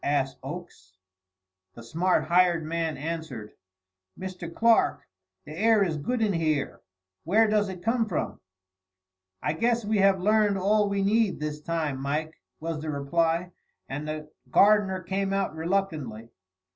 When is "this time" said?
11.39-11.99